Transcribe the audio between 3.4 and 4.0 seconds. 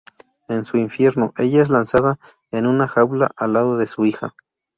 lado de